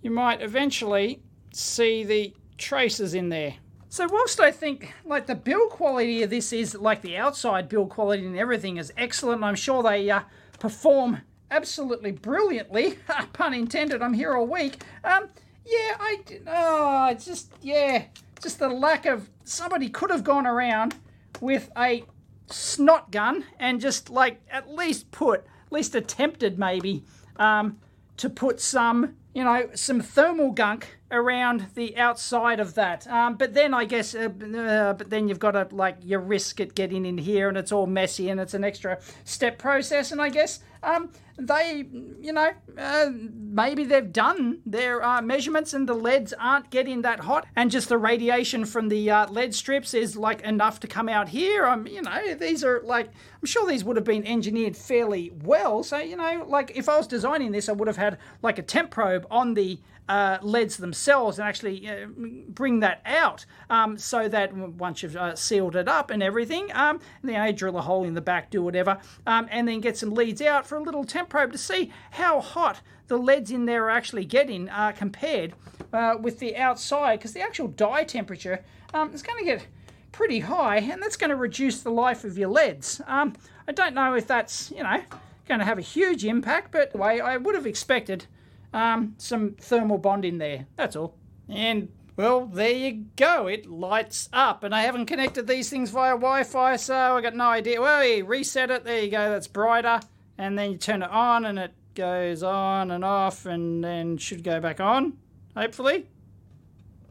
you 0.00 0.10
might 0.10 0.42
eventually 0.42 1.22
see 1.52 2.04
the 2.04 2.34
traces 2.56 3.14
in 3.14 3.28
there. 3.28 3.54
So 3.90 4.06
whilst 4.10 4.38
I 4.38 4.50
think 4.50 4.92
like 5.04 5.26
the 5.26 5.34
build 5.34 5.70
quality 5.70 6.22
of 6.22 6.30
this 6.30 6.52
is 6.52 6.74
like 6.74 7.02
the 7.02 7.16
outside 7.16 7.68
build 7.68 7.88
quality 7.88 8.26
and 8.26 8.36
everything 8.36 8.76
is 8.76 8.92
excellent, 8.96 9.42
I'm 9.42 9.54
sure 9.54 9.82
they 9.82 10.10
uh, 10.10 10.22
perform 10.58 11.22
absolutely 11.50 12.12
brilliantly, 12.12 12.98
pun 13.32 13.54
intended, 13.54 14.02
I'm 14.02 14.14
here 14.14 14.34
all 14.34 14.46
week. 14.46 14.82
Um, 15.04 15.28
yeah, 15.64 15.96
I, 15.98 16.20
oh, 16.46 17.08
it's 17.10 17.24
just, 17.24 17.52
yeah, 17.62 18.04
just 18.42 18.58
the 18.58 18.68
lack 18.68 19.06
of, 19.06 19.28
somebody 19.44 19.88
could 19.88 20.10
have 20.10 20.24
gone 20.24 20.46
around 20.46 20.94
with 21.40 21.70
a 21.76 22.04
snot 22.46 23.10
gun 23.10 23.44
and 23.58 23.80
just 23.80 24.10
like 24.10 24.40
at 24.50 24.70
least 24.70 25.10
put, 25.10 25.40
at 25.40 25.72
least 25.72 25.94
attempted 25.94 26.58
maybe, 26.58 27.04
um, 27.36 27.78
to 28.16 28.28
put 28.30 28.60
some, 28.60 29.16
you 29.34 29.44
know, 29.44 29.68
some 29.74 30.00
thermal 30.00 30.52
gunk 30.52 30.98
around 31.10 31.68
the 31.74 31.96
outside 31.96 32.60
of 32.60 32.74
that. 32.74 33.06
Um, 33.06 33.36
but 33.36 33.54
then 33.54 33.74
I 33.74 33.84
guess, 33.84 34.14
uh, 34.14 34.28
uh, 34.28 34.92
but 34.92 35.10
then 35.10 35.28
you've 35.28 35.38
got 35.38 35.52
to 35.52 35.68
like 35.74 35.96
you 36.02 36.18
risk 36.18 36.60
it 36.60 36.74
getting 36.74 37.06
in 37.06 37.18
here, 37.18 37.48
and 37.48 37.56
it's 37.56 37.72
all 37.72 37.86
messy, 37.86 38.28
and 38.28 38.40
it's 38.40 38.54
an 38.54 38.64
extra 38.64 38.98
step 39.24 39.58
process. 39.58 40.12
And 40.12 40.20
I 40.20 40.28
guess 40.28 40.60
um, 40.82 41.10
they, 41.38 41.86
you 42.20 42.32
know, 42.32 42.50
uh, 42.76 43.10
maybe 43.12 43.84
they've 43.84 44.12
done 44.12 44.60
their 44.66 45.02
uh, 45.04 45.22
measurements 45.22 45.72
and 45.72 45.88
the 45.88 45.94
LEDs 45.94 46.32
aren't 46.38 46.70
getting 46.70 47.02
that 47.02 47.20
hot, 47.20 47.46
and 47.56 47.70
just 47.70 47.88
the 47.88 47.98
radiation 47.98 48.64
from 48.64 48.88
the 48.88 49.10
uh, 49.10 49.26
LED 49.28 49.54
strips 49.54 49.94
is 49.94 50.16
like 50.16 50.40
enough 50.42 50.80
to 50.80 50.86
come 50.86 51.08
out 51.08 51.28
here. 51.28 51.64
I'm, 51.66 51.80
um, 51.80 51.86
you 51.86 52.02
know, 52.02 52.34
these 52.34 52.64
are 52.64 52.82
like, 52.84 53.06
I'm 53.06 53.46
sure 53.46 53.68
these 53.68 53.84
would 53.84 53.96
have 53.96 54.04
been 54.04 54.26
engineered 54.26 54.76
fairly 54.76 55.32
well. 55.42 55.82
So, 55.82 55.98
you 55.98 56.16
know, 56.16 56.44
like 56.48 56.72
if 56.74 56.88
I 56.88 56.96
was 56.96 57.06
designing 57.06 57.52
this, 57.52 57.68
I 57.68 57.72
would 57.72 57.88
have 57.88 57.96
had 57.96 58.18
like 58.42 58.58
a 58.58 58.62
temp 58.62 58.90
probe 58.90 59.26
on 59.30 59.54
the 59.54 59.78
uh, 60.08 60.38
LEDs 60.42 60.76
themselves 60.76 61.38
and 61.38 61.48
actually 61.48 61.88
uh, 61.88 62.06
bring 62.48 62.80
that 62.80 63.02
out 63.04 63.44
um, 63.70 63.98
so 63.98 64.28
that 64.28 64.54
once 64.54 65.02
you've 65.02 65.16
uh, 65.16 65.34
sealed 65.34 65.76
it 65.76 65.88
up 65.88 66.10
and 66.10 66.22
everything, 66.22 66.70
um, 66.74 67.00
you 67.22 67.32
know, 67.32 67.52
drill 67.52 67.76
a 67.76 67.82
hole 67.82 68.04
in 68.04 68.14
the 68.14 68.20
back, 68.20 68.50
do 68.50 68.62
whatever, 68.62 68.98
um, 69.26 69.48
and 69.50 69.68
then 69.68 69.80
get 69.80 69.96
some 69.96 70.10
leads 70.10 70.40
out 70.40 70.66
for 70.66 70.78
a 70.78 70.82
little 70.82 71.04
temp 71.04 71.28
probe 71.28 71.52
to 71.52 71.58
see 71.58 71.92
how 72.12 72.40
hot 72.40 72.80
the 73.08 73.18
LEDs 73.18 73.50
in 73.50 73.66
there 73.66 73.84
are 73.84 73.90
actually 73.90 74.24
getting 74.24 74.68
uh, 74.68 74.92
compared 74.96 75.54
uh, 75.92 76.16
with 76.20 76.38
the 76.38 76.56
outside 76.56 77.18
because 77.18 77.32
the 77.32 77.40
actual 77.40 77.68
die 77.68 78.04
temperature 78.04 78.64
um, 78.94 79.12
is 79.12 79.22
going 79.22 79.38
to 79.38 79.44
get 79.44 79.66
pretty 80.12 80.40
high 80.40 80.78
and 80.78 81.02
that's 81.02 81.16
going 81.16 81.30
to 81.30 81.36
reduce 81.36 81.80
the 81.82 81.90
life 81.90 82.24
of 82.24 82.36
your 82.36 82.48
LEDs. 82.48 83.00
Um, 83.06 83.34
I 83.66 83.72
don't 83.72 83.94
know 83.94 84.14
if 84.14 84.26
that's, 84.26 84.70
you 84.70 84.82
know, 84.82 85.02
going 85.46 85.60
to 85.60 85.66
have 85.66 85.78
a 85.78 85.82
huge 85.82 86.24
impact, 86.24 86.72
but 86.72 86.94
anyway, 86.94 87.20
I 87.20 87.36
would 87.36 87.54
have 87.54 87.66
expected 87.66 88.26
um, 88.72 89.14
some 89.18 89.54
thermal 89.60 89.98
bond 89.98 90.24
in 90.24 90.38
there. 90.38 90.66
That's 90.76 90.96
all. 90.96 91.16
And 91.48 91.88
well, 92.16 92.46
there 92.46 92.72
you 92.72 93.06
go. 93.16 93.46
It 93.46 93.66
lights 93.66 94.28
up, 94.32 94.64
and 94.64 94.74
I 94.74 94.82
haven't 94.82 95.06
connected 95.06 95.46
these 95.46 95.70
things 95.70 95.90
via 95.90 96.14
Wi-Fi, 96.14 96.76
so 96.76 96.94
I 96.96 97.20
got 97.20 97.36
no 97.36 97.46
idea. 97.46 97.80
Well, 97.80 98.04
you 98.04 98.24
reset 98.24 98.70
it. 98.70 98.84
There 98.84 99.02
you 99.02 99.10
go. 99.10 99.30
That's 99.30 99.46
brighter, 99.46 100.00
and 100.36 100.58
then 100.58 100.72
you 100.72 100.78
turn 100.78 101.02
it 101.02 101.10
on, 101.10 101.44
and 101.44 101.58
it 101.58 101.72
goes 101.94 102.42
on 102.42 102.90
and 102.90 103.04
off, 103.04 103.46
and 103.46 103.84
then 103.84 104.16
should 104.18 104.42
go 104.42 104.58
back 104.60 104.80
on. 104.80 105.16
Hopefully. 105.56 106.06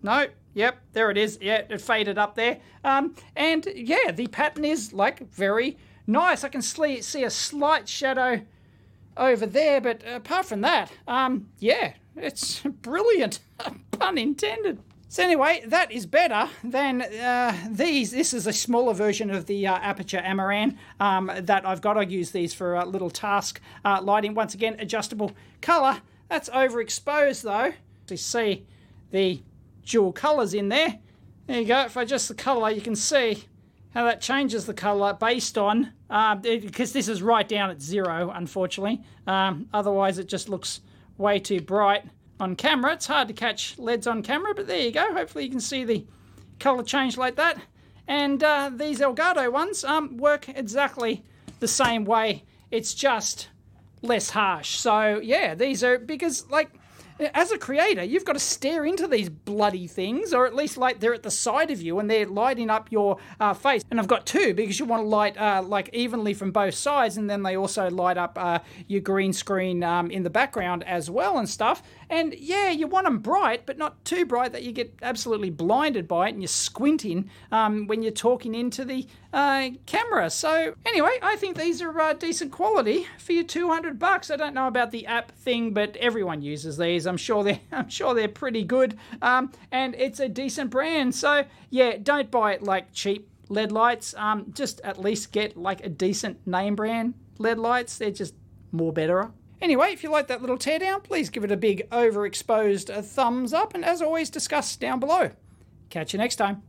No. 0.03 0.27
Yep. 0.53 0.77
There 0.93 1.11
it 1.11 1.17
is. 1.17 1.37
Yeah, 1.41 1.61
it 1.69 1.81
faded 1.81 2.17
up 2.17 2.35
there. 2.35 2.59
Um, 2.83 3.15
and 3.35 3.67
yeah, 3.75 4.11
the 4.11 4.27
pattern 4.27 4.65
is 4.65 4.91
like 4.91 5.29
very 5.31 5.77
nice. 6.07 6.43
I 6.43 6.49
can 6.49 6.61
see 6.61 7.23
a 7.23 7.29
slight 7.29 7.87
shadow 7.87 8.41
over 9.17 9.45
there, 9.45 9.81
but 9.81 10.01
apart 10.07 10.45
from 10.45 10.61
that, 10.61 10.91
um, 11.07 11.47
yeah, 11.59 11.93
it's 12.15 12.59
brilliant. 12.81 13.39
Pun 13.91 14.17
intended. 14.17 14.79
So 15.09 15.23
anyway, 15.23 15.63
that 15.67 15.89
is 15.91 16.05
better 16.05 16.49
than 16.65 17.01
uh, 17.01 17.55
these. 17.69 18.11
This 18.11 18.33
is 18.33 18.45
a 18.45 18.51
smaller 18.51 18.93
version 18.93 19.31
of 19.31 19.45
the 19.45 19.65
uh, 19.65 19.79
Aputure 19.79 20.23
Amaran 20.23 20.75
um, 20.99 21.31
that 21.33 21.65
I've 21.65 21.79
got. 21.79 21.97
I 21.97 22.01
use 22.01 22.31
these 22.31 22.53
for 22.53 22.75
a 22.75 22.85
little 22.85 23.09
task 23.09 23.61
uh, 23.85 24.01
lighting. 24.01 24.33
Once 24.33 24.53
again, 24.53 24.75
adjustable 24.79 25.31
color. 25.61 26.01
That's 26.27 26.49
overexposed 26.49 27.43
though. 27.43 27.71
You 28.09 28.17
see 28.17 28.65
the 29.11 29.41
dual 29.85 30.11
colors 30.11 30.53
in 30.53 30.67
there. 30.69 30.99
There 31.47 31.61
you 31.61 31.67
go. 31.67 31.85
If 31.85 31.95
I 31.95 32.01
adjust 32.01 32.27
the 32.27 32.33
color, 32.33 32.69
you 32.69 32.81
can 32.81 32.95
see 32.95 33.45
how 33.93 34.03
that 34.03 34.19
changes 34.19 34.65
the 34.65 34.73
color 34.73 35.13
based 35.13 35.57
on, 35.57 35.93
because 36.09 36.93
this 36.93 37.07
is 37.07 37.21
right 37.21 37.47
down 37.47 37.69
at 37.69 37.81
zero, 37.81 38.31
unfortunately. 38.33 39.01
Um, 39.25 39.67
otherwise, 39.73 40.19
it 40.19 40.27
just 40.27 40.49
looks 40.49 40.81
way 41.17 41.39
too 41.39 41.61
bright 41.61 42.05
on 42.39 42.55
camera. 42.55 42.93
It's 42.93 43.07
hard 43.07 43.27
to 43.27 43.33
catch 43.33 43.77
LEDs 43.77 44.07
on 44.07 44.23
camera, 44.23 44.53
but 44.55 44.67
there 44.67 44.79
you 44.79 44.91
go. 44.91 45.13
Hopefully 45.13 45.45
you 45.45 45.51
can 45.51 45.59
see 45.59 45.83
the 45.83 46.05
color 46.59 46.83
change 46.83 47.17
like 47.17 47.35
that. 47.35 47.57
And 48.07 48.41
uh, 48.41 48.71
these 48.73 48.99
Elgato 48.99 49.51
ones 49.51 49.83
um, 49.83 50.17
work 50.17 50.47
exactly 50.49 51.23
the 51.59 51.67
same 51.67 52.05
way. 52.05 52.43
It's 52.71 52.93
just 52.93 53.49
less 54.01 54.29
harsh. 54.29 54.77
So 54.77 55.19
yeah, 55.21 55.55
these 55.55 55.83
are, 55.83 55.97
because 55.99 56.49
like, 56.49 56.71
as 57.33 57.51
a 57.51 57.57
creator, 57.57 58.03
you've 58.03 58.25
got 58.25 58.33
to 58.33 58.39
stare 58.39 58.85
into 58.85 59.07
these 59.07 59.29
bloody 59.29 59.87
things, 59.87 60.33
or 60.33 60.45
at 60.45 60.55
least 60.55 60.77
like 60.77 60.99
they're 60.99 61.13
at 61.13 61.23
the 61.23 61.31
side 61.31 61.71
of 61.71 61.81
you 61.81 61.99
and 61.99 62.09
they're 62.09 62.25
lighting 62.25 62.69
up 62.69 62.91
your 62.91 63.17
uh, 63.39 63.53
face. 63.53 63.83
And 63.89 63.99
I've 63.99 64.07
got 64.07 64.25
two 64.25 64.53
because 64.53 64.79
you 64.79 64.85
want 64.85 65.03
to 65.03 65.07
light 65.07 65.37
uh, 65.37 65.63
like 65.63 65.89
evenly 65.93 66.33
from 66.33 66.51
both 66.51 66.75
sides, 66.75 67.17
and 67.17 67.29
then 67.29 67.43
they 67.43 67.55
also 67.55 67.89
light 67.89 68.17
up 68.17 68.37
uh, 68.37 68.59
your 68.87 69.01
green 69.01 69.33
screen 69.33 69.83
um, 69.83 70.11
in 70.11 70.23
the 70.23 70.29
background 70.29 70.83
as 70.83 71.09
well 71.09 71.37
and 71.37 71.49
stuff. 71.49 71.81
And 72.09 72.33
yeah, 72.37 72.69
you 72.69 72.87
want 72.87 73.05
them 73.05 73.19
bright, 73.19 73.65
but 73.65 73.77
not 73.77 74.03
too 74.05 74.25
bright 74.25 74.53
that 74.53 74.63
you 74.63 74.71
get 74.71 74.93
absolutely 75.01 75.49
blinded 75.49 76.07
by 76.07 76.27
it 76.27 76.33
and 76.33 76.41
you're 76.41 76.47
squinting 76.47 77.29
um, 77.51 77.87
when 77.87 78.01
you're 78.01 78.11
talking 78.11 78.55
into 78.55 78.85
the 78.85 79.05
uh, 79.33 79.69
camera. 79.85 80.29
So 80.29 80.73
anyway, 80.85 81.17
I 81.21 81.35
think 81.35 81.57
these 81.57 81.81
are 81.81 81.99
uh, 81.99 82.13
decent 82.13 82.51
quality 82.51 83.07
for 83.17 83.33
your 83.33 83.43
200 83.43 83.99
bucks. 83.99 84.31
I 84.31 84.37
don't 84.37 84.53
know 84.53 84.67
about 84.67 84.91
the 84.91 85.05
app 85.05 85.31
thing, 85.31 85.73
but 85.73 85.95
everyone 85.97 86.41
uses 86.41 86.77
these. 86.77 87.05
I'm 87.05 87.17
sure 87.17 87.43
they're 87.43 87.59
I'm 87.71 87.89
sure 87.89 88.13
they're 88.13 88.27
pretty 88.27 88.63
good, 88.63 88.97
um, 89.21 89.51
and 89.71 89.95
it's 89.95 90.19
a 90.19 90.29
decent 90.29 90.69
brand. 90.69 91.13
So 91.13 91.45
yeah, 91.69 91.97
don't 92.01 92.31
buy 92.31 92.53
it 92.53 92.63
like 92.63 92.93
cheap 92.93 93.29
LED 93.49 93.71
lights. 93.71 94.13
Um, 94.17 94.51
just 94.53 94.79
at 94.81 94.99
least 94.99 95.31
get 95.31 95.57
like 95.57 95.85
a 95.85 95.89
decent 95.89 96.45
name 96.47 96.75
brand 96.75 97.13
LED 97.37 97.57
lights. 97.57 97.97
They're 97.97 98.11
just 98.11 98.33
more 98.71 98.93
better. 98.93 99.31
Anyway, 99.61 99.91
if 99.91 100.03
you 100.03 100.11
like 100.11 100.27
that 100.27 100.41
little 100.41 100.57
teardown, 100.57 101.03
please 101.03 101.29
give 101.29 101.43
it 101.43 101.51
a 101.51 101.57
big 101.57 101.89
overexposed 101.89 103.03
thumbs 103.05 103.53
up, 103.53 103.73
and 103.73 103.83
as 103.83 104.01
always, 104.01 104.29
discuss 104.29 104.75
down 104.75 104.99
below. 104.99 105.31
Catch 105.89 106.13
you 106.13 106.19
next 106.19 106.35
time. 106.35 106.63